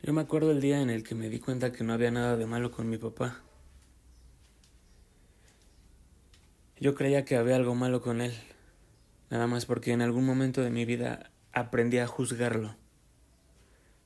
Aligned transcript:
Yo 0.00 0.12
me 0.12 0.20
acuerdo 0.20 0.52
el 0.52 0.60
día 0.60 0.80
en 0.80 0.90
el 0.90 1.02
que 1.02 1.16
me 1.16 1.28
di 1.28 1.40
cuenta 1.40 1.72
que 1.72 1.82
no 1.82 1.92
había 1.92 2.12
nada 2.12 2.36
de 2.36 2.46
malo 2.46 2.70
con 2.70 2.88
mi 2.88 2.98
papá. 2.98 3.42
Yo 6.78 6.94
creía 6.94 7.24
que 7.24 7.36
había 7.36 7.56
algo 7.56 7.74
malo 7.74 8.00
con 8.00 8.20
él, 8.20 8.32
nada 9.28 9.48
más 9.48 9.66
porque 9.66 9.90
en 9.90 10.00
algún 10.00 10.24
momento 10.24 10.62
de 10.62 10.70
mi 10.70 10.84
vida 10.84 11.32
aprendí 11.52 11.98
a 11.98 12.06
juzgarlo. 12.06 12.76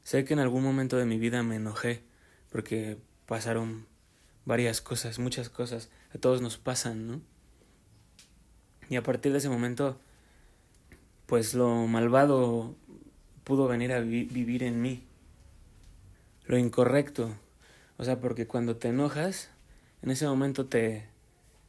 Sé 0.02 0.24
que 0.24 0.32
en 0.32 0.40
algún 0.40 0.64
momento 0.64 0.96
de 0.96 1.04
mi 1.04 1.18
vida 1.18 1.42
me 1.42 1.56
enojé 1.56 2.02
porque 2.50 2.96
pasaron 3.26 3.86
varias 4.46 4.80
cosas, 4.80 5.18
muchas 5.18 5.50
cosas, 5.50 5.90
a 6.14 6.18
todos 6.18 6.40
nos 6.40 6.56
pasan, 6.56 7.06
¿no? 7.06 7.20
Y 8.88 8.96
a 8.96 9.02
partir 9.02 9.32
de 9.32 9.38
ese 9.38 9.50
momento, 9.50 10.00
pues 11.26 11.52
lo 11.52 11.86
malvado 11.86 12.76
pudo 13.44 13.68
venir 13.68 13.92
a 13.92 14.00
vivir 14.00 14.62
en 14.62 14.80
mí 14.80 15.11
lo 16.46 16.58
incorrecto. 16.58 17.34
O 17.96 18.04
sea, 18.04 18.20
porque 18.20 18.46
cuando 18.46 18.76
te 18.76 18.88
enojas, 18.88 19.50
en 20.02 20.10
ese 20.10 20.26
momento 20.26 20.66
te, 20.66 21.06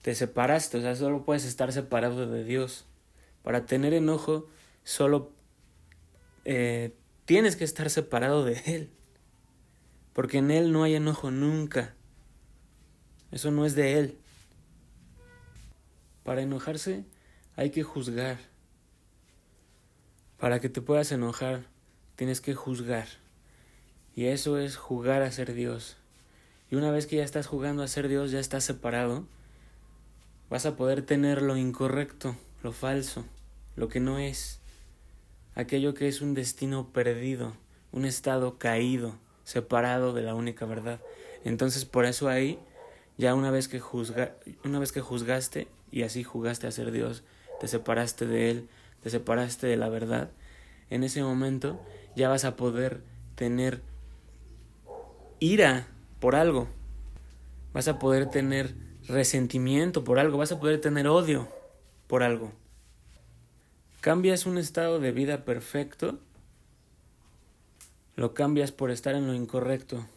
te 0.02 0.16
separaste, 0.16 0.78
o 0.78 0.82
sea, 0.82 0.96
solo 0.96 1.24
puedes 1.24 1.46
estar 1.46 1.72
separado 1.72 2.30
de 2.30 2.44
Dios. 2.44 2.86
Para 3.44 3.66
tener 3.66 3.94
enojo, 3.94 4.48
solo 4.84 5.32
eh, 6.46 6.94
tienes 7.26 7.56
que 7.56 7.64
estar 7.64 7.90
separado 7.90 8.44
de 8.46 8.62
Él. 8.66 8.90
Porque 10.14 10.38
en 10.40 10.52
Él 10.52 10.72
no 10.72 10.84
hay 10.84 10.96
enojo 10.96 11.32
nunca. 11.32 11.96
Eso 13.32 13.52
no 13.52 13.66
es 13.66 13.76
de 13.76 14.00
Él. 14.00 14.18
Para 16.24 16.42
enojarse 16.42 17.06
hay 17.56 17.72
que 17.72 17.84
juzgar. 17.84 18.38
Para 20.38 20.60
que 20.60 20.70
te 20.70 20.82
puedas 20.82 21.12
enojar, 21.12 21.66
tienes 22.16 22.42
que 22.42 22.54
juzgar. 22.54 23.08
Y 24.16 24.26
eso 24.26 24.60
es 24.60 24.78
jugar 24.78 25.22
a 25.24 25.32
ser 25.32 25.54
Dios. 25.54 25.98
Y 26.70 26.76
una 26.76 26.92
vez 26.92 27.08
que 27.08 27.18
ya 27.18 27.24
estás 27.24 27.48
jugando 27.48 27.84
a 27.84 27.88
ser 27.88 28.08
Dios, 28.08 28.32
ya 28.32 28.40
estás 28.40 28.64
separado, 28.64 29.26
vas 30.50 30.66
a 30.66 30.76
poder 30.76 31.04
tener 31.04 31.42
lo 31.42 31.58
incorrecto, 31.58 32.36
lo 32.62 32.72
falso, 32.72 33.26
lo 33.76 33.88
que 33.88 34.00
no 34.00 34.20
es, 34.20 34.60
aquello 35.56 35.94
que 35.94 36.08
es 36.08 36.22
un 36.22 36.34
destino 36.34 36.90
perdido, 36.94 37.54
un 37.92 38.06
estado 38.06 38.58
caído, 38.58 39.16
separado 39.44 40.14
de 40.14 40.22
la 40.22 40.36
única 40.36 40.66
verdad. 40.66 41.00
Entonces 41.44 41.86
por 41.86 42.06
eso 42.06 42.30
ahí, 42.30 42.60
ya 43.18 43.36
una 43.36 43.52
vez 43.52 43.68
que, 43.68 43.80
juzga, 43.80 44.36
una 44.64 44.80
vez 44.80 44.92
que 44.92 45.02
juzgaste 45.02 45.68
y 45.92 46.04
así 46.04 46.24
jugaste 46.24 46.68
a 46.68 46.72
ser 46.72 46.92
Dios, 46.92 47.24
te 47.60 47.68
separaste 47.68 48.26
de 48.26 48.50
Él, 48.50 48.70
te 49.02 49.10
separaste 49.10 49.68
de 49.68 49.78
la 49.78 49.90
verdad, 49.90 50.32
en 50.90 51.04
ese 51.04 51.24
momento 51.24 51.80
ya 52.16 52.30
vas 52.30 52.46
a 52.46 52.56
poder 52.56 53.02
tener 53.36 53.82
ira 55.44 55.88
por 56.22 56.36
algo, 56.36 56.70
vas 57.74 57.90
a 57.90 58.00
poder 58.00 58.30
tener 58.30 58.76
resentimiento 59.08 60.06
por 60.06 60.18
algo, 60.18 60.38
vas 60.38 60.54
a 60.54 60.60
poder 60.60 60.80
tener 60.80 61.06
odio 61.06 61.50
por 62.08 62.24
algo. 62.24 62.54
Cambias 64.00 64.46
un 64.46 64.58
estado 64.58 65.02
de 65.02 65.12
vida 65.12 65.44
perfecto, 65.44 66.18
lo 68.16 68.34
cambias 68.34 68.72
por 68.72 68.90
estar 68.90 69.16
en 69.16 69.28
lo 69.28 69.34
incorrecto. 69.34 70.08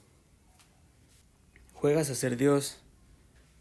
Juegas 1.73 2.09
a 2.09 2.15
ser 2.15 2.37
Dios, 2.37 2.79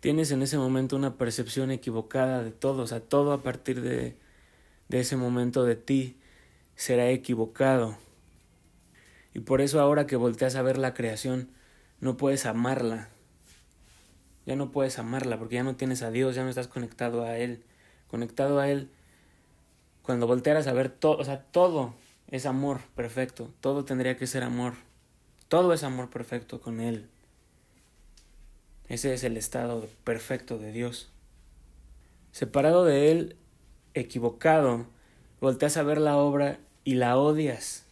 tienes 0.02 0.30
en 0.30 0.44
ese 0.44 0.60
momento 0.60 0.96
una 0.96 1.18
percepción 1.18 1.72
equivocada 1.72 2.44
de 2.44 2.52
todo, 2.52 2.84
o 2.84 2.88
sea, 2.88 3.00
todo 3.00 3.34
a 3.34 3.42
partir 3.42 3.82
de, 3.82 4.16
de 4.88 5.00
ese 5.00 5.18
momento 5.18 5.64
de 5.64 5.76
ti 5.76 6.20
será 6.76 7.10
equivocado. 7.10 7.98
Y 9.36 9.42
por 9.42 9.60
eso 9.60 9.82
ahora 9.82 10.08
que 10.08 10.16
volteas 10.16 10.56
a 10.56 10.62
ver 10.62 10.78
la 10.78 10.94
creación, 10.94 11.50
no 12.00 12.16
puedes 12.16 12.46
amarla. 12.46 13.10
Ya 14.46 14.56
no 14.56 14.72
puedes 14.72 14.98
amarla 14.98 15.38
porque 15.38 15.56
ya 15.56 15.64
no 15.64 15.76
tienes 15.76 16.04
a 16.04 16.10
Dios, 16.10 16.36
ya 16.36 16.44
no 16.44 16.50
estás 16.50 16.70
conectado 16.70 17.26
a 17.26 17.38
Él. 17.38 17.62
Conectado 18.08 18.62
a 18.62 18.70
Él, 18.70 18.90
cuando 20.04 20.26
voltearas 20.26 20.68
a 20.68 20.74
ver 20.74 20.88
todo, 20.88 21.18
o 21.18 21.26
sea, 21.26 21.42
todo 21.52 21.96
es 22.32 22.46
amor 22.46 22.80
perfecto, 22.96 23.52
todo 23.60 23.84
tendría 23.84 24.16
que 24.16 24.26
ser 24.26 24.42
amor. 24.42 24.76
Todo 25.50 25.74
es 25.74 25.84
amor 25.84 26.10
perfecto 26.10 26.62
con 26.62 26.80
Él. 26.80 27.10
Ese 28.88 29.14
es 29.14 29.26
el 29.26 29.36
estado 29.36 29.90
perfecto 30.06 30.60
de 30.60 30.72
Dios. 30.72 31.12
Separado 32.32 32.86
de 32.86 33.12
Él, 33.12 33.36
equivocado, 33.96 34.86
volteas 35.42 35.76
a 35.76 35.84
ver 35.84 36.00
la 36.00 36.16
obra 36.16 36.58
y 36.86 36.94
la 36.94 37.18
odias. 37.18 37.86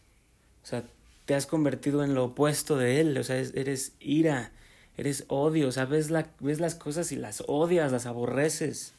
O 0.63 0.68
sea, 0.68 0.85
te 1.25 1.35
has 1.35 1.45
convertido 1.45 2.03
en 2.03 2.13
lo 2.13 2.25
opuesto 2.25 2.78
de 2.78 3.00
él, 3.00 3.17
o 3.17 3.23
sea, 3.23 3.38
eres 3.38 3.94
ira, 4.00 4.51
eres 4.97 5.25
odio, 5.28 5.69
o 5.69 5.72
sea, 5.72 5.85
ves, 5.85 6.11
la, 6.11 6.29
ves 6.39 6.59
las 6.59 6.75
cosas 6.75 7.11
y 7.11 7.16
las 7.16 7.44
odias, 7.47 7.91
las 7.91 8.06
aborreces, 8.06 8.94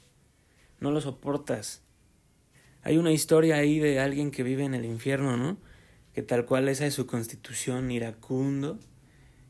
no 0.81 0.91
lo 0.91 1.01
soportas. 1.01 1.83
Hay 2.83 2.99
una 2.99 3.13
historia 3.13 3.57
ahí 3.57 3.79
de 3.79 4.01
alguien 4.01 4.31
que 4.31 4.43
vive 4.43 4.65
en 4.65 4.75
el 4.75 4.85
infierno, 4.85 5.37
¿no? 5.37 5.57
Que 6.13 6.23
tal 6.23 6.45
cual 6.45 6.69
esa 6.69 6.87
es 6.87 6.95
su 6.95 7.07
constitución, 7.07 7.91
iracundo, 7.91 8.79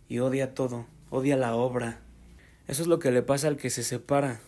y 0.08 0.18
odia 0.18 0.54
todo, 0.54 0.86
odia 1.10 1.36
la 1.36 1.56
obra. 1.56 2.00
Eso 2.68 2.82
es 2.82 2.88
lo 2.88 2.98
que 2.98 3.10
le 3.10 3.22
pasa 3.22 3.48
al 3.48 3.56
que 3.56 3.70
se 3.70 3.82
separa 3.82 4.40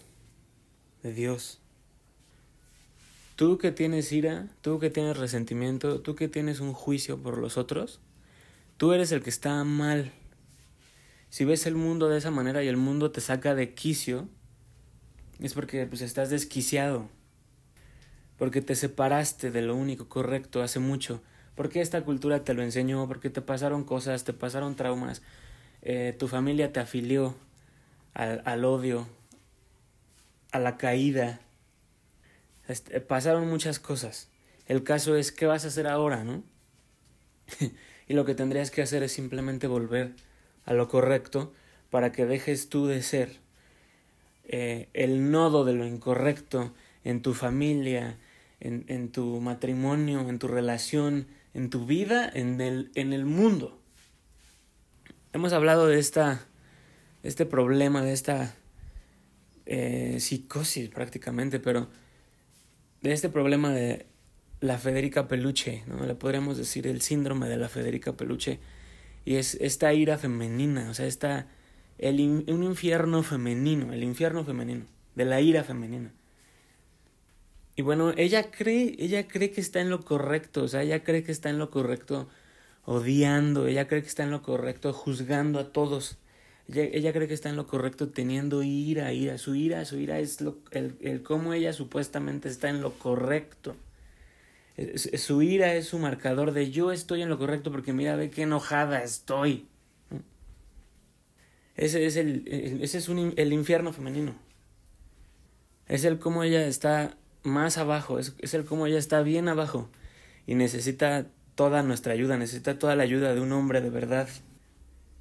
de 1.03 1.12
Dios. 1.12 1.60
Tú 3.36 3.59
que 3.59 3.70
tienes 3.70 4.12
ira, 4.12 4.48
tú 4.62 4.78
que 4.78 4.88
tienes 4.88 5.19
resentimiento, 5.19 6.00
tú 6.00 6.15
que 6.15 6.28
tienes 6.28 6.60
un 6.60 6.72
juicio 6.72 7.22
por 7.22 7.36
los 7.36 7.59
otros, 7.59 8.00
Tú 8.76 8.92
eres 8.92 9.10
el 9.12 9.22
que 9.22 9.31
está 9.31 9.64
mal. 9.64 10.12
Si 11.31 11.44
ves 11.44 11.66
el 11.66 11.75
mundo 11.75 12.09
de 12.09 12.19
esa 12.19 12.31
manera 12.31 12.62
y 12.62 12.69
el 12.69 12.76
mundo 12.76 13.10
te 13.10 13.20
saca 13.20 13.54
de 13.54 13.75
quicio, 13.75 14.28
es 15.41 15.54
porque 15.54 15.87
pues 15.87 16.03
estás 16.03 16.28
desquiciado. 16.28 17.09
Porque 18.36 18.60
te 18.60 18.75
separaste 18.75 19.50
de 19.50 19.62
lo 19.62 19.75
único 19.75 20.09
correcto 20.09 20.62
hace 20.62 20.78
mucho. 20.78 21.22
Porque 21.54 21.81
esta 21.81 22.03
cultura 22.04 22.44
te 22.44 22.53
lo 22.53 22.62
enseñó, 22.62 23.09
porque 23.09 23.31
te 23.31 23.41
pasaron 23.41 23.84
cosas, 23.84 24.25
te 24.25 24.34
pasaron 24.34 24.76
traumas, 24.76 25.22
eh, 25.81 26.15
tu 26.19 26.28
familia 26.28 26.70
te 26.70 26.81
afilió 26.81 27.34
al, 28.12 28.42
al 28.44 28.66
odio, 28.66 29.09
a 30.53 30.59
la 30.59 30.76
caída. 30.76 31.41
Este, 32.69 33.00
pasaron 33.00 33.48
muchas 33.48 33.78
cosas. 33.78 34.28
El 34.66 34.82
caso 34.82 35.16
es, 35.16 35.32
¿qué 35.32 35.47
vas 35.47 35.65
a 35.65 35.69
hacer 35.69 35.86
ahora, 35.86 36.25
no? 36.25 36.42
y 38.09 38.15
lo 38.15 38.25
que 38.25 38.34
tendrías 38.34 38.71
que 38.71 38.83
hacer 38.83 39.03
es 39.03 39.12
simplemente 39.12 39.67
volver 39.67 40.12
a 40.65 40.75
lo 40.75 40.89
correcto 40.89 41.53
para 41.91 42.12
que 42.12 42.27
dejes 42.27 42.69
tú 42.69 42.87
de 42.87 43.03
ser 43.03 43.39
eh, 44.44 44.89
el 44.93 45.31
nodo 45.31 45.65
de 45.65 45.72
lo 45.72 45.87
incorrecto 45.87 46.72
en 47.05 47.22
tu 47.22 47.34
familia, 47.34 48.19
en, 48.61 48.84
en, 48.89 49.11
tu 49.11 49.41
matrimonio, 49.41 50.28
en 50.28 50.39
tu 50.39 50.49
relación, 50.49 51.27
en 51.55 51.71
tu 51.71 51.87
vida, 51.87 52.31
en 52.33 52.61
el, 52.61 52.91
en 52.95 53.12
el 53.12 53.25
mundo. 53.25 53.81
Hemos 55.33 55.53
hablado 55.53 55.87
de 55.87 55.99
esta, 55.99 56.47
este 57.22 57.47
problema, 57.47 58.03
de 58.03 58.12
esta 58.12 58.55
eh, 59.66 60.19
psicosis 60.21 60.89
prácticamente, 60.89 61.59
pero 61.59 61.89
de 63.03 63.12
este 63.12 63.28
problema 63.28 63.71
de 63.72 64.06
la 64.66 64.78
Federica 64.78 65.28
Peluche, 65.28 65.84
¿no? 65.87 66.04
Le 66.04 66.15
podríamos 66.15 66.56
decir 66.59 66.87
el 66.87 67.00
síndrome 67.00 67.49
de 67.49 67.56
la 67.56 67.69
Federica 67.69 68.12
Peluche. 68.12 68.59
Y 69.25 69.37
es 69.37 69.54
esta 69.60 69.93
ira 69.93 70.19
femenina, 70.19 70.91
o 70.91 70.94
sea, 70.94 71.06
está 71.06 71.49
el 71.99 72.21
un 72.21 72.62
infierno 72.62 73.22
femenino, 73.22 73.93
el 73.93 74.04
infierno 74.04 74.44
femenino, 74.44 74.84
de 75.15 75.25
la 75.25 75.41
ira 75.41 75.65
femenina. 75.65 76.12
Y 77.75 77.82
bueno, 77.82 78.12
ella 78.16 78.50
cree, 78.50 78.97
ella 78.99 79.27
cree 79.28 79.50
que 79.50 79.60
está 79.60 79.81
en 79.81 79.91
lo 79.91 80.04
correcto, 80.04 80.65
o 80.65 80.69
sea, 80.69 80.83
ella 80.83 81.03
cree 81.04 81.22
que 81.22 81.33
está 81.33 81.50
en 81.50 81.59
lo 81.59 81.71
correcto 81.71 82.28
odiando, 82.84 83.66
ella 83.66 83.88
cree 83.88 84.03
que 84.03 84.09
está 84.09 84.22
en 84.22 84.31
lo 84.31 84.43
correcto 84.43 84.93
juzgando 84.93 85.59
a 85.59 85.72
todos. 85.72 86.18
Ella, 86.68 86.84
ella 86.84 87.13
cree 87.13 87.28
que 87.28 87.34
está 87.34 87.48
en 87.48 87.57
lo 87.57 87.66
correcto 87.66 88.09
teniendo 88.09 88.63
ira, 88.63 89.13
ira, 89.13 89.39
su 89.39 89.54
ira, 89.54 89.84
su 89.84 89.98
ira 89.98 90.18
es 90.21 90.41
lo, 90.41 90.59
el, 90.71 90.97
el 91.01 91.22
cómo 91.22 91.53
ella 91.53 91.72
supuestamente 91.72 92.48
está 92.48 92.68
en 92.68 92.80
lo 92.80 92.92
correcto 92.98 93.77
su 95.17 95.43
ira 95.43 95.75
es 95.75 95.87
su 95.87 95.99
marcador 95.99 96.53
de 96.53 96.71
yo 96.71 96.93
estoy 96.93 97.23
en 97.23 97.31
lo 97.31 97.39
correcto 97.39 97.71
porque 97.73 97.93
mira, 97.93 98.17
ve 98.17 98.31
qué 98.31 98.43
enojada 98.43 99.03
estoy. 99.03 99.67
Ese 101.77 102.07
es 102.07 102.17
el, 102.17 102.45
ese 102.83 102.99
es 102.99 103.09
un, 103.09 103.34
el 103.37 103.53
infierno 103.53 103.93
femenino. 103.93 104.34
Es 105.89 106.05
el 106.05 106.19
cómo 106.19 106.43
ella 106.43 106.67
está 106.67 107.17
más 107.43 107.78
abajo, 107.78 108.19
es, 108.19 108.34
es 108.39 108.55
el 108.55 108.65
cómo 108.65 108.87
ella 108.87 108.99
está 108.99 109.23
bien 109.23 109.49
abajo 109.49 109.89
y 110.47 110.55
necesita 110.55 111.27
toda 111.55 111.83
nuestra 111.83 112.13
ayuda, 112.13 112.37
necesita 112.37 112.78
toda 112.78 112.97
la 112.97 113.03
ayuda 113.03 113.34
de 113.34 113.41
un 113.41 113.53
hombre 113.53 113.81
de 113.81 113.91
verdad. 113.91 114.28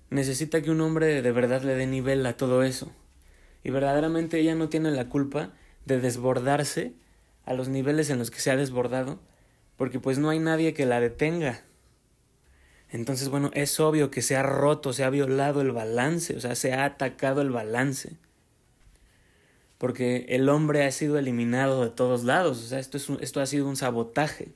Necesita 0.10 0.62
que 0.62 0.72
un 0.72 0.81
hombre 0.81 1.22
de 1.22 1.31
verdad 1.31 1.62
le 1.62 1.75
dé 1.75 1.88
nivel 1.88 2.25
a 2.25 2.38
todo 2.38 2.63
eso. 2.63 2.92
Y 3.63 3.69
verdaderamente 3.69 4.40
ella 4.40 4.54
no 4.54 4.69
tiene 4.69 4.92
la 4.92 5.07
culpa 5.07 5.54
de 5.86 6.00
desbordarse 6.00 6.94
a 7.46 7.54
los 7.54 7.69
niveles 7.69 8.10
en 8.10 8.19
los 8.19 8.31
que 8.31 8.40
se 8.40 8.52
ha 8.52 8.57
desbordado 8.57 9.19
porque 9.77 10.00
pues 10.00 10.18
no 10.18 10.30
hay 10.30 10.39
nadie 10.39 10.74
que 10.74 10.86
la 10.86 11.00
detenga. 11.00 11.63
Entonces, 12.89 13.30
bueno, 13.30 13.51
es 13.54 13.80
obvio 13.80 14.10
que 14.12 14.22
se 14.22 14.36
ha 14.36 14.44
roto, 14.44 14.94
se 14.94 15.04
ha 15.04 15.10
violado 15.10 15.62
el 15.62 15.72
balance, 15.72 16.36
o 16.36 16.39
sea, 16.39 16.56
se 16.56 16.74
ha 16.74 16.86
atacado 16.86 17.42
el 17.42 17.50
balance. 17.50 18.18
Porque 19.77 20.25
el 20.30 20.48
hombre 20.48 20.86
ha 20.86 20.92
sido 20.92 21.18
eliminado 21.18 21.83
de 21.83 21.89
todos 21.89 22.24
lados, 22.24 22.63
o 22.63 22.68
sea, 22.68 22.80
esto, 22.80 22.98
es 22.98 23.10
esto 23.19 23.42
ha 23.42 23.45
sido 23.45 23.68
un 23.68 23.75
sabotaje. 23.75 24.54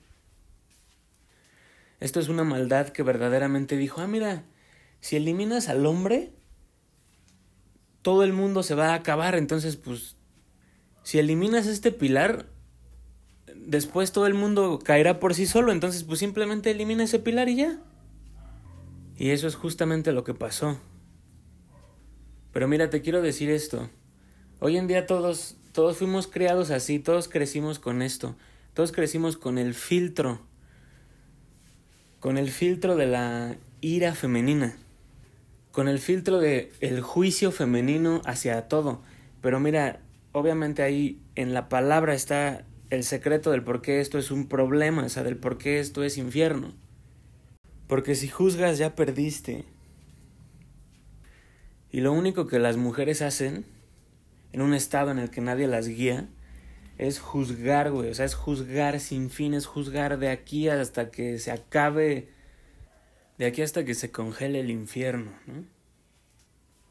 Esto 2.00 2.22
es 2.22 2.30
una 2.30 2.46
maldad 2.46 2.90
que 2.90 3.04
verdaderamente 3.04 3.76
dijo, 3.76 4.00
ah, 4.00 4.08
mira, 4.08 4.44
si 5.02 5.18
eliminas 5.18 5.68
al 5.68 5.86
hombre, 5.86 6.32
todo 8.02 8.24
el 8.24 8.32
mundo 8.32 8.64
se 8.64 8.76
va 8.76 8.92
a 8.92 8.94
acabar, 8.94 9.36
entonces, 9.36 9.76
pues, 9.76 10.16
si 11.04 11.20
eliminas 11.20 11.68
este 11.68 11.92
pilar, 11.92 12.46
después 13.56 14.12
todo 14.12 14.28
el 14.28 14.34
mundo 14.34 14.80
caerá 14.84 15.20
por 15.20 15.34
sí 15.34 15.46
solo, 15.46 15.72
entonces, 15.72 16.04
pues 16.04 16.20
simplemente 16.20 16.72
elimina 16.72 17.04
ese 17.04 17.20
pilar 17.20 17.50
y 17.50 17.56
ya. 17.58 17.80
Y 19.18 19.32
eso 19.32 19.48
es 19.48 19.56
justamente 19.56 20.12
lo 20.12 20.24
que 20.24 20.34
pasó. 20.34 20.80
Pero 22.54 22.68
mira, 22.68 22.90
te 22.90 23.02
quiero 23.02 23.22
decir 23.22 23.50
esto. 23.50 23.90
Hoy 24.60 24.78
en 24.78 24.88
día 24.88 25.06
todos, 25.06 25.56
todos 25.72 25.98
fuimos 25.98 26.28
criados 26.28 26.72
así, 26.72 27.00
todos 27.00 27.28
crecimos 27.28 27.80
con 27.80 28.02
esto, 28.02 28.36
todos 28.74 28.92
crecimos 28.92 29.38
con 29.38 29.58
el 29.58 29.74
filtro, 29.74 30.42
con 32.20 32.38
el 32.38 32.50
filtro 32.50 32.96
de 32.96 33.08
la 33.08 33.56
ira 33.82 34.16
femenina, 34.16 34.76
con 35.72 35.88
el 35.88 36.00
filtro 36.00 36.40
de 36.40 36.72
el 36.82 37.02
juicio 37.02 37.52
femenino 37.52 38.22
hacia 38.26 38.68
todo. 38.68 39.02
Pero 39.42 39.60
mira, 39.60 40.02
obviamente 40.32 40.82
ahí 40.82 41.20
en 41.36 41.54
la 41.54 41.70
palabra 41.70 42.14
está 42.14 42.66
el 42.90 43.04
secreto 43.04 43.52
del 43.52 43.64
por 43.64 43.82
qué 43.82 44.02
esto 44.02 44.18
es 44.18 44.32
un 44.32 44.48
problema, 44.48 45.04
o 45.04 45.10
sea, 45.10 45.24
del 45.24 45.38
por 45.38 45.58
qué 45.58 45.80
esto 45.80 46.04
es 46.04 46.18
infierno. 46.18 46.74
Porque 47.88 48.16
si 48.16 48.28
juzgas 48.28 48.78
ya 48.78 48.96
perdiste. 48.96 49.66
Y 51.92 52.02
lo 52.02 52.14
único 52.14 52.48
que 52.48 52.60
las 52.60 52.78
mujeres 52.78 53.22
hacen, 53.22 53.66
en 54.52 54.62
un 54.62 54.74
estado 54.74 55.12
en 55.12 55.20
el 55.20 55.30
que 55.30 55.42
nadie 55.42 55.68
las 55.68 55.88
guía, 55.88 56.28
es 56.98 57.20
juzgar, 57.20 57.92
güey. 57.92 58.10
O 58.10 58.14
sea, 58.14 58.26
es 58.26 58.36
juzgar 58.36 59.00
sin 59.00 59.30
fin, 59.30 59.54
es 59.54 59.66
juzgar 59.66 60.20
de 60.20 60.30
aquí 60.30 60.70
hasta 60.70 61.12
que 61.12 61.40
se 61.40 61.52
acabe, 61.52 62.30
de 63.38 63.46
aquí 63.46 63.62
hasta 63.62 63.86
que 63.86 63.96
se 63.96 64.12
congele 64.12 64.60
el 64.60 64.70
infierno, 64.70 65.32
¿no? 65.48 65.64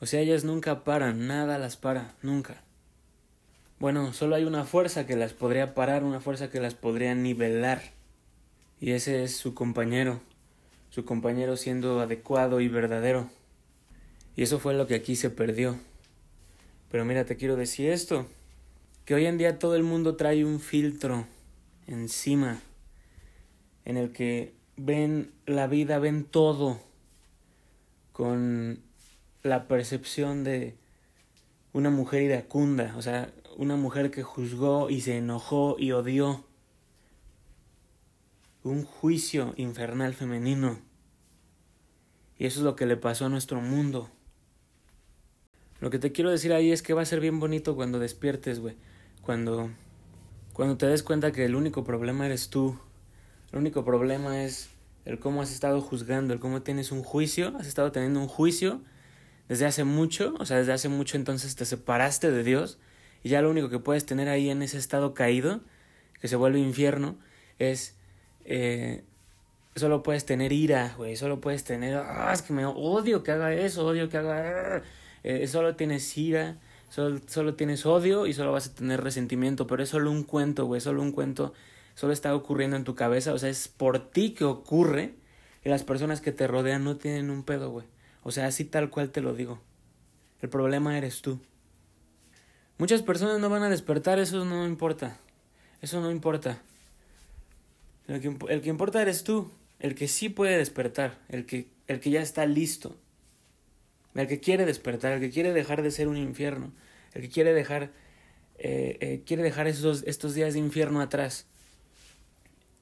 O 0.00 0.06
sea, 0.06 0.20
ellas 0.20 0.44
nunca 0.44 0.84
paran, 0.84 1.26
nada 1.26 1.58
las 1.58 1.76
para, 1.76 2.14
nunca. 2.22 2.62
Bueno, 3.80 4.12
solo 4.12 4.34
hay 4.34 4.42
una 4.42 4.64
fuerza 4.64 5.06
que 5.06 5.14
las 5.14 5.32
podría 5.32 5.74
parar, 5.74 6.02
una 6.02 6.20
fuerza 6.20 6.50
que 6.50 6.58
las 6.58 6.74
podría 6.74 7.14
nivelar. 7.14 7.80
Y 8.80 8.90
ese 8.90 9.22
es 9.22 9.36
su 9.36 9.54
compañero, 9.54 10.20
su 10.90 11.04
compañero 11.04 11.56
siendo 11.56 12.00
adecuado 12.00 12.60
y 12.60 12.66
verdadero. 12.66 13.30
Y 14.34 14.42
eso 14.42 14.58
fue 14.58 14.74
lo 14.74 14.88
que 14.88 14.96
aquí 14.96 15.14
se 15.14 15.30
perdió. 15.30 15.78
Pero 16.90 17.04
mira, 17.04 17.24
te 17.24 17.36
quiero 17.36 17.54
decir 17.54 17.90
esto, 17.90 18.26
que 19.04 19.14
hoy 19.14 19.26
en 19.26 19.38
día 19.38 19.60
todo 19.60 19.76
el 19.76 19.84
mundo 19.84 20.16
trae 20.16 20.44
un 20.44 20.58
filtro 20.58 21.26
encima 21.86 22.60
en 23.84 23.96
el 23.96 24.10
que 24.10 24.54
ven 24.76 25.30
la 25.46 25.68
vida, 25.68 26.00
ven 26.00 26.24
todo 26.24 26.80
con 28.12 28.80
la 29.44 29.68
percepción 29.68 30.42
de 30.42 30.74
una 31.72 31.90
mujer 31.90 32.22
iracunda, 32.22 32.94
o 32.96 33.02
sea, 33.02 33.32
una 33.58 33.74
mujer 33.74 34.12
que 34.12 34.22
juzgó 34.22 34.88
y 34.88 35.00
se 35.00 35.18
enojó 35.18 35.74
y 35.80 35.90
odió 35.90 36.44
un 38.62 38.84
juicio 38.84 39.52
infernal 39.56 40.14
femenino. 40.14 40.78
Y 42.38 42.46
eso 42.46 42.60
es 42.60 42.64
lo 42.64 42.76
que 42.76 42.86
le 42.86 42.96
pasó 42.96 43.26
a 43.26 43.28
nuestro 43.28 43.60
mundo. 43.60 44.08
Lo 45.80 45.90
que 45.90 45.98
te 45.98 46.12
quiero 46.12 46.30
decir 46.30 46.52
ahí 46.52 46.70
es 46.70 46.82
que 46.82 46.94
va 46.94 47.02
a 47.02 47.04
ser 47.04 47.18
bien 47.18 47.40
bonito 47.40 47.74
cuando 47.74 47.98
despiertes, 47.98 48.60
güey. 48.60 48.76
Cuando, 49.22 49.70
cuando 50.52 50.76
te 50.76 50.86
des 50.86 51.02
cuenta 51.02 51.32
que 51.32 51.44
el 51.44 51.56
único 51.56 51.82
problema 51.82 52.26
eres 52.26 52.50
tú. 52.50 52.78
El 53.50 53.58
único 53.58 53.84
problema 53.84 54.44
es 54.44 54.70
el 55.04 55.18
cómo 55.18 55.42
has 55.42 55.50
estado 55.50 55.80
juzgando, 55.80 56.32
el 56.32 56.38
cómo 56.38 56.62
tienes 56.62 56.92
un 56.92 57.02
juicio. 57.02 57.56
Has 57.58 57.66
estado 57.66 57.90
teniendo 57.90 58.20
un 58.20 58.28
juicio 58.28 58.82
desde 59.48 59.66
hace 59.66 59.82
mucho. 59.82 60.36
O 60.38 60.46
sea, 60.46 60.58
desde 60.58 60.72
hace 60.72 60.88
mucho 60.88 61.16
entonces 61.16 61.56
te 61.56 61.64
separaste 61.64 62.30
de 62.30 62.44
Dios. 62.44 62.78
Y 63.22 63.30
ya 63.30 63.42
lo 63.42 63.50
único 63.50 63.68
que 63.68 63.78
puedes 63.78 64.06
tener 64.06 64.28
ahí 64.28 64.50
en 64.50 64.62
ese 64.62 64.78
estado 64.78 65.14
caído, 65.14 65.60
que 66.20 66.28
se 66.28 66.36
vuelve 66.36 66.58
infierno, 66.58 67.16
es 67.58 67.96
eh, 68.44 69.04
solo 69.78 70.02
puedes 70.02 70.26
tener 70.26 70.52
ira, 70.52 70.94
güey, 70.96 71.16
solo 71.16 71.40
puedes 71.40 71.64
tener, 71.64 71.96
ah, 71.96 72.30
es 72.32 72.42
que 72.42 72.52
me 72.52 72.66
odio 72.66 73.22
que 73.22 73.30
haga 73.32 73.52
eso, 73.54 73.86
odio 73.86 74.08
que 74.08 74.18
haga, 74.18 74.82
eh, 75.22 75.46
solo 75.46 75.76
tienes 75.76 76.16
ira, 76.16 76.58
solo, 76.88 77.20
solo 77.26 77.54
tienes 77.54 77.86
odio 77.86 78.26
y 78.26 78.32
solo 78.32 78.52
vas 78.52 78.68
a 78.68 78.74
tener 78.74 79.02
resentimiento, 79.02 79.66
pero 79.66 79.82
es 79.82 79.88
solo 79.88 80.10
un 80.10 80.24
cuento, 80.24 80.66
güey, 80.66 80.80
solo 80.80 81.02
un 81.02 81.12
cuento, 81.12 81.54
solo 81.94 82.12
está 82.12 82.34
ocurriendo 82.34 82.76
en 82.76 82.84
tu 82.84 82.94
cabeza, 82.94 83.32
o 83.32 83.38
sea, 83.38 83.48
es 83.48 83.68
por 83.68 84.10
ti 84.10 84.34
que 84.34 84.44
ocurre 84.44 85.14
y 85.64 85.68
las 85.68 85.84
personas 85.84 86.20
que 86.20 86.32
te 86.32 86.46
rodean 86.46 86.84
no 86.84 86.96
tienen 86.96 87.30
un 87.30 87.44
pedo, 87.44 87.70
güey, 87.70 87.86
o 88.22 88.30
sea, 88.30 88.46
así 88.46 88.64
tal 88.64 88.90
cual 88.90 89.10
te 89.10 89.20
lo 89.20 89.34
digo, 89.34 89.60
el 90.42 90.48
problema 90.48 90.98
eres 90.98 91.22
tú. 91.22 91.40
Muchas 92.78 93.02
personas 93.02 93.40
no 93.40 93.50
van 93.50 93.64
a 93.64 93.70
despertar, 93.70 94.20
eso 94.20 94.44
no 94.44 94.64
importa, 94.64 95.18
eso 95.82 96.00
no 96.00 96.12
importa. 96.12 96.62
El 98.06 98.20
que, 98.20 98.36
el 98.48 98.60
que 98.62 98.68
importa 98.68 99.02
eres 99.02 99.24
tú, 99.24 99.50
el 99.80 99.96
que 99.96 100.06
sí 100.06 100.28
puede 100.28 100.56
despertar, 100.56 101.18
el 101.28 101.44
que, 101.44 101.66
el 101.88 101.98
que 101.98 102.10
ya 102.10 102.22
está 102.22 102.46
listo, 102.46 102.96
el 104.14 104.28
que 104.28 104.38
quiere 104.38 104.64
despertar, 104.64 105.12
el 105.12 105.20
que 105.20 105.30
quiere 105.30 105.52
dejar 105.52 105.82
de 105.82 105.90
ser 105.90 106.06
un 106.06 106.16
infierno, 106.16 106.72
el 107.14 107.22
que 107.22 107.28
quiere 107.28 107.52
dejar, 107.52 107.90
eh, 108.58 108.96
eh, 109.00 109.22
quiere 109.26 109.42
dejar 109.42 109.66
esos, 109.66 110.04
estos 110.06 110.34
días 110.34 110.54
de 110.54 110.60
infierno 110.60 111.00
atrás. 111.00 111.46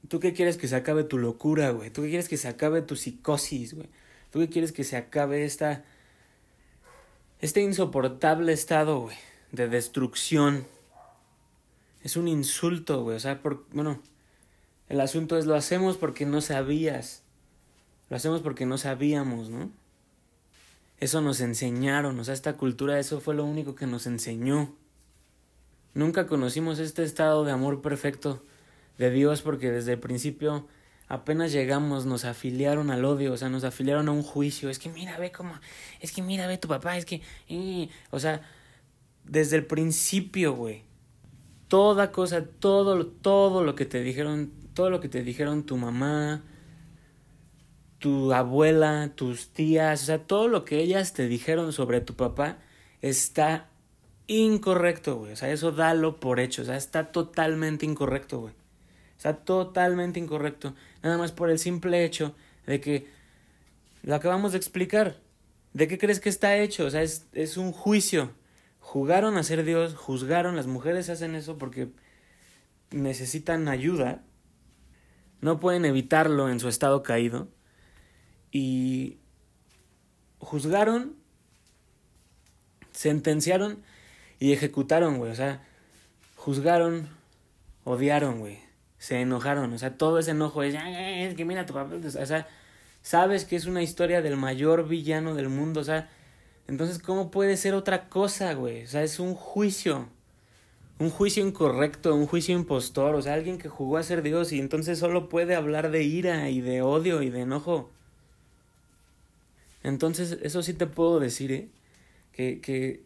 ¿Tú 0.08 0.20
qué 0.20 0.34
quieres 0.34 0.58
que 0.58 0.68
se 0.68 0.76
acabe 0.76 1.04
tu 1.04 1.18
locura, 1.18 1.70
güey? 1.70 1.90
¿Tú 1.90 2.02
qué 2.02 2.08
quieres 2.08 2.28
que 2.28 2.36
se 2.36 2.48
acabe 2.48 2.82
tu 2.82 2.96
psicosis, 2.96 3.74
güey? 3.74 3.88
¿Tú 4.30 4.40
qué 4.40 4.48
quieres 4.48 4.72
que 4.72 4.84
se 4.84 4.96
acabe 4.96 5.44
esta, 5.44 5.84
este 7.40 7.62
insoportable 7.62 8.52
estado, 8.52 9.00
güey, 9.00 9.16
de 9.52 9.68
destrucción? 9.68 10.66
Es 12.02 12.16
un 12.16 12.28
insulto, 12.28 13.02
güey, 13.02 13.16
o 13.16 13.20
sea, 13.20 13.42
por, 13.42 13.66
bueno, 13.72 14.00
el 14.88 15.00
asunto 15.00 15.36
es 15.36 15.46
lo 15.46 15.54
hacemos 15.54 15.96
porque 15.96 16.26
no 16.26 16.40
sabías. 16.40 17.22
Lo 18.08 18.16
hacemos 18.16 18.40
porque 18.40 18.66
no 18.66 18.78
sabíamos, 18.78 19.50
¿no? 19.50 19.70
Eso 20.98 21.20
nos 21.20 21.40
enseñaron, 21.40 22.18
o 22.18 22.24
sea, 22.24 22.32
esta 22.32 22.54
cultura, 22.54 22.98
eso 22.98 23.20
fue 23.20 23.34
lo 23.34 23.44
único 23.44 23.74
que 23.74 23.86
nos 23.86 24.06
enseñó. 24.06 24.72
Nunca 25.92 26.26
conocimos 26.26 26.78
este 26.78 27.02
estado 27.02 27.44
de 27.44 27.52
amor 27.52 27.82
perfecto 27.82 28.42
de 28.98 29.10
Dios 29.10 29.42
porque 29.42 29.70
desde 29.70 29.92
el 29.92 29.98
principio 29.98 30.66
apenas 31.08 31.52
llegamos 31.52 32.06
nos 32.06 32.24
afiliaron 32.24 32.90
al 32.90 33.04
odio, 33.04 33.32
o 33.32 33.36
sea, 33.36 33.48
nos 33.48 33.64
afiliaron 33.64 34.08
a 34.08 34.12
un 34.12 34.22
juicio. 34.22 34.70
Es 34.70 34.78
que 34.78 34.88
mira, 34.88 35.18
ve 35.18 35.32
cómo, 35.32 35.58
es 36.00 36.12
que 36.12 36.22
mira, 36.22 36.46
ve 36.46 36.58
tu 36.58 36.68
papá, 36.68 36.96
es 36.96 37.04
que, 37.04 37.20
o 38.10 38.18
sea, 38.18 38.42
desde 39.28 39.56
el 39.56 39.66
principio, 39.66 40.54
güey. 40.54 40.84
Toda 41.68 42.12
cosa, 42.12 42.44
todo, 42.44 43.06
todo 43.06 43.64
lo 43.64 43.74
que 43.74 43.84
te 43.86 44.02
dijeron 44.02 44.52
todo 44.76 44.90
lo 44.90 45.00
que 45.00 45.08
te 45.08 45.22
dijeron 45.22 45.64
tu 45.64 45.78
mamá, 45.78 46.44
tu 47.98 48.34
abuela, 48.34 49.10
tus 49.14 49.48
tías, 49.48 50.02
o 50.02 50.06
sea, 50.06 50.18
todo 50.18 50.48
lo 50.48 50.66
que 50.66 50.80
ellas 50.80 51.14
te 51.14 51.26
dijeron 51.26 51.72
sobre 51.72 52.02
tu 52.02 52.14
papá 52.14 52.58
está 53.00 53.70
incorrecto, 54.26 55.16
güey. 55.16 55.32
O 55.32 55.36
sea, 55.36 55.50
eso 55.50 55.72
dalo 55.72 56.20
por 56.20 56.40
hecho. 56.40 56.60
O 56.60 56.64
sea, 56.66 56.76
está 56.76 57.10
totalmente 57.10 57.86
incorrecto, 57.86 58.40
güey. 58.40 58.54
Está 59.16 59.34
totalmente 59.34 60.20
incorrecto. 60.20 60.74
Nada 61.02 61.16
más 61.16 61.32
por 61.32 61.48
el 61.48 61.58
simple 61.58 62.04
hecho 62.04 62.34
de 62.66 62.78
que 62.80 63.08
lo 64.02 64.14
acabamos 64.14 64.52
de 64.52 64.58
explicar. 64.58 65.16
¿De 65.72 65.88
qué 65.88 65.96
crees 65.96 66.20
que 66.20 66.28
está 66.28 66.58
hecho? 66.58 66.84
O 66.84 66.90
sea, 66.90 67.02
es, 67.02 67.26
es 67.32 67.56
un 67.56 67.72
juicio. 67.72 68.30
Jugaron 68.86 69.36
a 69.36 69.42
ser 69.42 69.64
Dios, 69.64 69.96
juzgaron, 69.96 70.54
las 70.54 70.68
mujeres 70.68 71.10
hacen 71.10 71.34
eso 71.34 71.58
porque 71.58 71.88
necesitan 72.92 73.66
ayuda 73.66 74.22
no 75.40 75.58
pueden 75.58 75.84
evitarlo 75.84 76.48
en 76.48 76.60
su 76.60 76.68
estado 76.68 77.02
caído. 77.02 77.48
Y 78.52 79.18
juzgaron, 80.38 81.16
sentenciaron 82.92 83.82
y 84.38 84.52
ejecutaron, 84.52 85.18
güey. 85.18 85.32
O 85.32 85.34
sea, 85.34 85.64
juzgaron, 86.36 87.08
odiaron, 87.82 88.38
güey. 88.38 88.60
Se 88.98 89.20
enojaron. 89.20 89.72
O 89.72 89.78
sea, 89.78 89.98
todo 89.98 90.20
ese 90.20 90.30
enojo 90.30 90.62
es, 90.62 90.76
es 90.76 91.34
que 91.34 91.44
mira 91.44 91.66
tu 91.66 91.74
papá. 91.74 91.96
O 91.96 92.26
sea, 92.26 92.46
sabes 93.02 93.44
que 93.44 93.56
es 93.56 93.66
una 93.66 93.82
historia 93.82 94.22
del 94.22 94.36
mayor 94.36 94.86
villano 94.86 95.34
del 95.34 95.48
mundo. 95.48 95.80
O 95.80 95.84
sea, 95.84 96.08
entonces, 96.68 96.98
¿cómo 96.98 97.30
puede 97.30 97.56
ser 97.56 97.74
otra 97.74 98.08
cosa, 98.08 98.54
güey? 98.54 98.84
O 98.84 98.86
sea, 98.86 99.02
es 99.02 99.18
un 99.20 99.34
juicio 99.34 100.08
un 100.98 101.10
juicio 101.10 101.46
incorrecto, 101.46 102.14
un 102.14 102.26
juicio 102.26 102.54
impostor, 102.54 103.14
o 103.14 103.22
sea, 103.22 103.34
alguien 103.34 103.58
que 103.58 103.68
jugó 103.68 103.98
a 103.98 104.02
ser 104.02 104.22
Dios 104.22 104.52
y 104.52 104.60
entonces 104.60 104.98
solo 104.98 105.28
puede 105.28 105.54
hablar 105.54 105.90
de 105.90 106.04
ira 106.04 106.48
y 106.50 106.60
de 106.60 106.82
odio 106.82 107.22
y 107.22 107.30
de 107.30 107.42
enojo. 107.42 107.90
Entonces, 109.82 110.38
eso 110.42 110.62
sí 110.62 110.74
te 110.74 110.86
puedo 110.86 111.20
decir, 111.20 111.52
¿eh? 111.52 111.68
Que, 112.32 112.60
que 112.60 113.04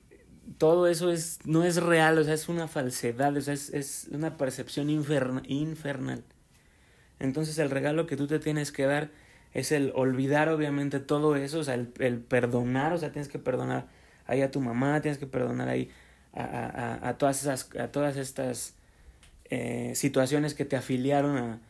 todo 0.58 0.86
eso 0.88 1.10
es, 1.10 1.40
no 1.44 1.64
es 1.64 1.76
real, 1.76 2.18
o 2.18 2.24
sea, 2.24 2.34
es 2.34 2.48
una 2.48 2.68
falsedad, 2.68 3.36
o 3.36 3.40
sea, 3.40 3.54
es, 3.54 3.70
es 3.70 4.08
una 4.12 4.36
percepción 4.36 4.88
infernal. 4.90 6.24
Entonces, 7.18 7.58
el 7.58 7.70
regalo 7.70 8.06
que 8.06 8.16
tú 8.16 8.26
te 8.26 8.38
tienes 8.38 8.72
que 8.72 8.84
dar 8.84 9.10
es 9.52 9.72
el 9.72 9.92
olvidar, 9.94 10.48
obviamente, 10.48 11.00
todo 11.00 11.36
eso, 11.36 11.60
o 11.60 11.64
sea, 11.64 11.74
el, 11.74 11.92
el 11.98 12.20
perdonar, 12.20 12.92
o 12.92 12.98
sea, 12.98 13.12
tienes 13.12 13.28
que 13.28 13.38
perdonar 13.38 13.88
ahí 14.26 14.42
a 14.42 14.50
tu 14.50 14.60
mamá, 14.60 15.00
tienes 15.00 15.18
que 15.18 15.26
perdonar 15.26 15.68
ahí 15.68 15.90
a, 16.32 16.42
a, 16.42 17.08
a 17.08 17.18
todas 17.18 17.42
esas, 17.42 17.74
a 17.76 17.88
todas 17.88 18.16
estas 18.16 18.74
eh, 19.46 19.92
situaciones 19.96 20.54
que 20.54 20.64
te 20.64 20.76
afiliaron 20.76 21.60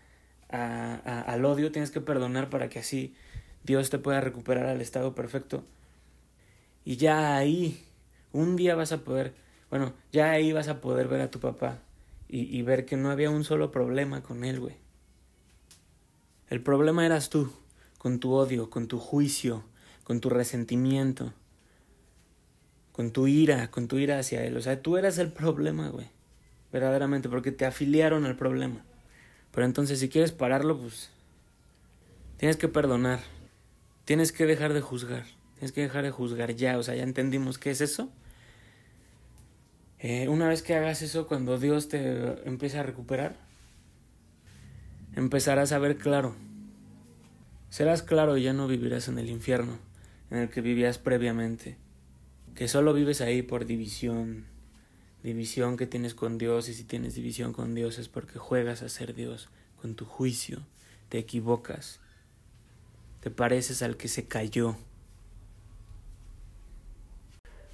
a, 0.50 1.24
al 1.26 1.44
odio, 1.44 1.72
tienes 1.72 1.90
que 1.90 2.00
perdonar 2.00 2.50
para 2.50 2.68
que 2.68 2.80
así 2.80 3.14
Dios 3.64 3.88
te 3.88 3.98
pueda 3.98 4.20
recuperar 4.20 4.66
al 4.66 4.80
estado 4.80 5.14
perfecto. 5.14 5.64
Y 6.84 6.96
ya 6.96 7.36
ahí, 7.36 7.82
un 8.32 8.56
día 8.56 8.74
vas 8.74 8.92
a 8.92 8.98
poder, 8.98 9.34
bueno, 9.70 9.94
ya 10.12 10.32
ahí 10.32 10.52
vas 10.52 10.68
a 10.68 10.80
poder 10.80 11.08
ver 11.08 11.20
a 11.20 11.30
tu 11.30 11.40
papá 11.40 11.78
y, 12.28 12.40
y 12.54 12.62
ver 12.62 12.84
que 12.84 12.96
no 12.96 13.10
había 13.10 13.30
un 13.30 13.44
solo 13.44 13.70
problema 13.70 14.22
con 14.22 14.44
él, 14.44 14.60
güey. 14.60 14.76
El 16.48 16.60
problema 16.62 17.06
eras 17.06 17.30
tú, 17.30 17.52
con 18.00 18.18
tu 18.18 18.32
odio, 18.32 18.70
con 18.70 18.88
tu 18.88 18.98
juicio, 18.98 19.62
con 20.02 20.20
tu 20.20 20.30
resentimiento, 20.30 21.32
con 22.90 23.12
tu 23.12 23.28
ira, 23.28 23.70
con 23.70 23.86
tu 23.86 23.98
ira 23.98 24.18
hacia 24.18 24.44
él. 24.44 24.56
O 24.56 24.60
sea, 24.60 24.82
tú 24.82 24.96
eras 24.96 25.18
el 25.18 25.32
problema, 25.32 25.90
güey 25.90 26.10
verdaderamente, 26.72 27.28
porque 27.28 27.52
te 27.52 27.66
afiliaron 27.66 28.24
al 28.24 28.36
problema. 28.36 28.84
Pero 29.52 29.66
entonces 29.66 29.98
si 29.98 30.08
quieres 30.08 30.32
pararlo, 30.32 30.78
pues 30.78 31.10
tienes 32.36 32.56
que 32.56 32.68
perdonar, 32.68 33.20
tienes 34.04 34.32
que 34.32 34.46
dejar 34.46 34.72
de 34.72 34.80
juzgar, 34.80 35.24
tienes 35.54 35.72
que 35.72 35.82
dejar 35.82 36.04
de 36.04 36.10
juzgar 36.10 36.54
ya, 36.54 36.78
o 36.78 36.82
sea, 36.82 36.94
ya 36.94 37.02
entendimos 37.02 37.58
qué 37.58 37.70
es 37.70 37.80
eso. 37.80 38.10
Eh, 39.98 40.28
una 40.28 40.48
vez 40.48 40.62
que 40.62 40.74
hagas 40.74 41.02
eso, 41.02 41.26
cuando 41.26 41.58
Dios 41.58 41.88
te 41.88 42.48
empiece 42.48 42.78
a 42.78 42.82
recuperar, 42.82 43.36
empezarás 45.14 45.72
a 45.72 45.78
ver 45.78 45.98
claro. 45.98 46.36
Serás 47.70 48.02
claro 48.02 48.36
y 48.36 48.42
ya 48.42 48.52
no 48.52 48.68
vivirás 48.68 49.08
en 49.08 49.18
el 49.18 49.30
infierno 49.30 49.78
en 50.30 50.38
el 50.38 50.48
que 50.48 50.60
vivías 50.60 50.98
previamente, 50.98 51.76
que 52.54 52.68
solo 52.68 52.94
vives 52.94 53.20
ahí 53.20 53.42
por 53.42 53.66
división, 53.66 54.46
división 55.22 55.76
que 55.76 55.86
tienes 55.86 56.14
con 56.14 56.38
Dios 56.38 56.68
y 56.68 56.74
si 56.74 56.84
tienes 56.84 57.14
división 57.14 57.52
con 57.52 57.74
Dios 57.74 57.98
es 57.98 58.08
porque 58.08 58.38
juegas 58.38 58.82
a 58.82 58.88
ser 58.88 59.14
Dios 59.14 59.48
con 59.80 59.94
tu 59.94 60.04
juicio, 60.04 60.60
te 61.08 61.18
equivocas, 61.18 62.00
te 63.20 63.30
pareces 63.30 63.82
al 63.82 63.96
que 63.96 64.08
se 64.08 64.26
cayó. 64.26 64.76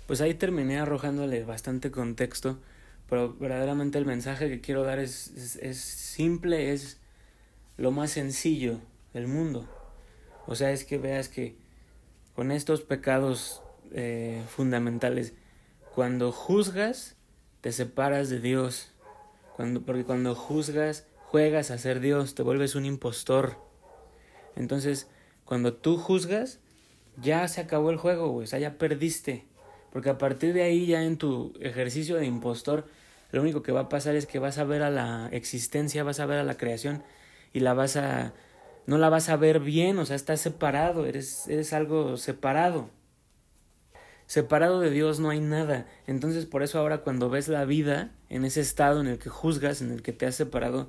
Pues 0.07 0.21
ahí 0.21 0.35
terminé 0.35 0.79
arrojándole 0.79 1.45
bastante 1.45 1.91
contexto, 1.91 2.59
pero 3.09 3.35
verdaderamente 3.35 3.99
el 3.99 4.07
mensaje 4.07 4.49
que 4.49 4.61
quiero 4.61 4.83
dar 4.83 4.99
es, 4.99 5.57
es, 5.61 5.79
simple, 5.79 6.73
es 6.73 6.99
lo 7.77 7.91
más 7.91 8.13
sencillo 8.13 8.81
del 9.13 9.27
mundo. 9.27 9.69
O 10.47 10.55
sea, 10.55 10.73
es 10.73 10.85
que 10.85 10.99
veas 10.99 11.29
que 11.29 11.57
con 12.35 12.51
estos 12.51 12.83
pecados 12.83 13.63
eh, 13.93 14.43
fundamentales, 14.49 15.35
cuando 15.95 16.33
juzgas, 16.33 17.17
te 17.61 17.73
separas 17.73 18.29
de 18.29 18.41
Dios. 18.41 18.93
Cuando, 19.57 19.83
porque 19.83 20.05
cuando 20.05 20.35
juzgas, 20.35 21.07
juegas 21.25 21.71
a 21.71 21.79
ser 21.79 22.01
Dios, 22.01 22.35
te 22.35 22.43
vuelves 22.43 22.75
un 22.75 22.85
impostor. 22.85 23.57
Entonces, 24.55 25.09
cuando 25.45 25.75
tú 25.75 25.97
juzgas, 25.97 26.61
ya 27.21 27.47
se 27.49 27.61
acabó 27.61 27.91
el 27.91 27.97
juego, 27.97 28.35
o 28.35 28.47
sea, 28.47 28.59
ya 28.59 28.79
perdiste. 28.79 29.47
Porque 29.93 30.11
a 30.11 30.19
partir 30.19 30.53
de 30.53 30.63
ahí, 30.63 30.87
ya 30.87 31.03
en 31.03 31.17
tu 31.17 31.55
ejercicio 31.61 32.17
de 32.17 32.27
impostor, 32.27 32.87
lo 33.33 33.41
único 33.41 33.63
que 33.63 33.73
va 33.73 33.81
a 33.81 33.89
pasar 33.89 34.15
es 34.15 34.27
que 34.27 34.39
vas 34.39 34.59
a 34.59 34.65
ver 34.65 34.83
a 34.83 34.91
la 34.91 35.29
existencia, 35.33 36.05
vas 36.05 36.21
a 36.21 36.27
ver 36.27 36.39
a 36.39 36.45
la 36.45 36.57
creación 36.57 37.03
y 37.53 37.61
la 37.61 37.75
vas 37.75 37.97
a 37.97 38.35
no 38.87 38.99
la 38.99 39.09
vas 39.09 39.29
a 39.29 39.37
ver 39.37 39.61
bien, 39.61 39.99
o 39.99 40.07
sea, 40.07 40.17
estás 40.17 40.41
separado, 40.41 41.07
eres 41.07 41.49
eres 41.49 41.73
algo 41.73 42.17
separado. 42.17 42.91
Separado 44.27 44.81
de 44.81 44.91
Dios 44.91 45.21
no 45.21 45.31
hay 45.31 45.41
nada. 45.41 45.87
Entonces 46.07 46.47
por 46.47 46.63
eso 46.63 46.79
ahora 46.79 46.99
cuando 46.99 47.31
ves 47.31 47.49
la 47.49 47.65
vida 47.65 48.11
en 48.29 48.45
ese 48.45 48.61
estado 48.61 49.01
en 49.01 49.07
el 49.07 49.19
que 49.19 49.31
juzgas, 49.31 49.83
en 49.83 49.93
el 49.93 50.03
que 50.03 50.13
te 50.13 50.27
has 50.27 50.35
separado, 50.35 50.89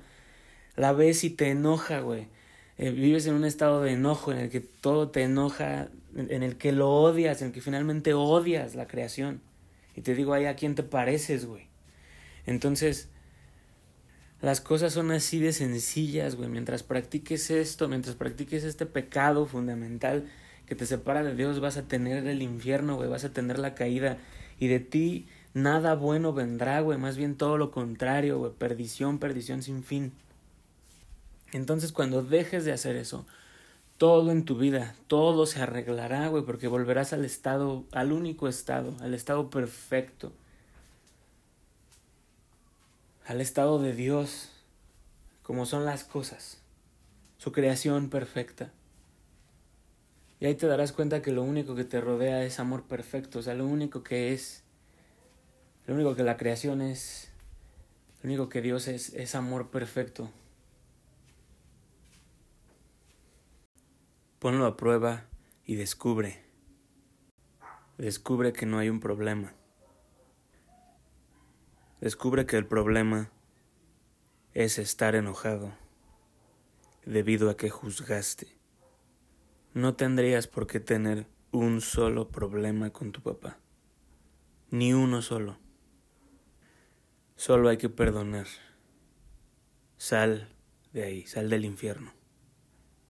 la 0.75 0.93
ves 0.93 1.23
y 1.23 1.29
te 1.29 1.49
enoja, 1.49 1.99
güey. 1.99 2.27
Eh, 2.77 2.91
vives 2.91 3.25
en 3.27 3.33
un 3.33 3.45
estado 3.45 3.81
de 3.81 3.93
enojo 3.93 4.31
en 4.31 4.37
el 4.37 4.49
que 4.49 4.59
todo 4.61 5.09
te 5.09 5.23
enoja, 5.23 5.89
en 6.15 6.43
el 6.43 6.57
que 6.57 6.71
lo 6.71 6.91
odias, 6.91 7.41
en 7.41 7.47
el 7.47 7.53
que 7.53 7.61
finalmente 7.61 8.13
odias 8.13 8.75
la 8.75 8.87
creación. 8.87 9.41
Y 9.95 10.01
te 10.01 10.13
digo, 10.13 10.33
ahí 10.33 10.45
a 10.45 10.55
quién 10.55 10.75
te 10.75 10.83
pareces, 10.83 11.45
güey. 11.45 11.67
Entonces, 12.45 13.09
las 14.41 14.61
cosas 14.61 14.93
son 14.93 15.11
así 15.11 15.39
de 15.39 15.53
sencillas, 15.53 16.35
güey. 16.35 16.49
Mientras 16.49 16.83
practiques 16.83 17.49
esto, 17.49 17.87
mientras 17.87 18.15
practiques 18.15 18.63
este 18.63 18.85
pecado 18.85 19.45
fundamental, 19.45 20.29
que 20.67 20.75
te 20.75 20.85
separa 20.85 21.23
de 21.23 21.35
Dios, 21.35 21.59
vas 21.59 21.77
a 21.77 21.87
tener 21.87 22.27
el 22.27 22.41
infierno, 22.41 22.97
güey, 22.97 23.09
vas 23.09 23.23
a 23.23 23.33
tener 23.33 23.57
la 23.57 23.73
caída. 23.73 24.17
Y 24.59 24.67
de 24.67 24.79
ti 24.79 25.27
nada 25.53 25.95
bueno 25.95 26.33
vendrá, 26.33 26.81
güey, 26.81 26.99
más 26.99 27.17
bien 27.17 27.35
todo 27.35 27.57
lo 27.57 27.71
contrario, 27.71 28.37
güey, 28.37 28.51
perdición, 28.51 29.17
perdición 29.17 29.63
sin 29.63 29.83
fin. 29.83 30.11
Entonces 31.51 31.91
cuando 31.91 32.21
dejes 32.21 32.65
de 32.65 32.73
hacer 32.73 32.95
eso, 32.95 33.25
todo 33.97 34.31
en 34.31 34.45
tu 34.45 34.57
vida, 34.57 34.95
todo 35.07 35.45
se 35.45 35.61
arreglará, 35.61 36.27
güey, 36.27 36.43
porque 36.43 36.67
volverás 36.67 37.13
al 37.13 37.25
estado, 37.25 37.85
al 37.91 38.11
único 38.11 38.47
estado, 38.47 38.95
al 39.01 39.13
estado 39.13 39.49
perfecto, 39.49 40.31
al 43.27 43.41
estado 43.41 43.77
de 43.77 43.93
Dios, 43.93 44.49
como 45.43 45.65
son 45.65 45.83
las 45.83 46.05
cosas, 46.05 46.61
su 47.37 47.51
creación 47.51 48.09
perfecta. 48.09 48.71
Y 50.39 50.45
ahí 50.45 50.55
te 50.55 50.65
darás 50.65 50.93
cuenta 50.93 51.21
que 51.21 51.33
lo 51.33 51.43
único 51.43 51.75
que 51.75 51.83
te 51.83 51.99
rodea 51.99 52.45
es 52.45 52.57
amor 52.59 52.83
perfecto, 52.83 53.39
o 53.39 53.41
sea, 53.41 53.53
lo 53.53 53.67
único 53.67 54.01
que 54.01 54.31
es, 54.33 54.63
lo 55.87 55.95
único 55.95 56.15
que 56.15 56.23
la 56.23 56.37
creación 56.37 56.81
es, 56.81 57.29
lo 58.23 58.29
único 58.29 58.47
que 58.47 58.61
Dios 58.61 58.87
es, 58.87 59.13
es 59.13 59.35
amor 59.35 59.71
perfecto. 59.71 60.31
Ponlo 64.39 64.65
a 64.65 64.77
prueba 64.77 65.25
y 65.65 65.75
descubre, 65.75 66.39
descubre 67.97 68.53
que 68.53 68.65
no 68.65 68.79
hay 68.79 68.87
un 68.87 69.01
problema. 69.01 69.53
Descubre 71.99 72.45
que 72.45 72.57
el 72.57 72.67
problema 72.67 73.31
es 74.53 74.77
estar 74.77 75.15
enojado 75.15 75.73
debido 77.05 77.49
a 77.49 77.57
que 77.57 77.71
juzgaste. 77.71 78.55
No 79.73 79.95
tendrías 79.95 80.47
por 80.47 80.67
qué 80.67 80.79
tener 80.79 81.25
un 81.51 81.81
solo 81.81 82.29
problema 82.29 82.91
con 82.91 83.11
tu 83.11 83.21
papá. 83.21 83.57
Ni 84.69 84.93
uno 84.93 85.23
solo. 85.23 85.57
Solo 87.35 87.69
hay 87.69 87.77
que 87.77 87.89
perdonar. 87.89 88.47
Sal 89.97 90.53
de 90.93 91.03
ahí, 91.03 91.25
sal 91.25 91.49
del 91.49 91.65
infierno. 91.65 92.16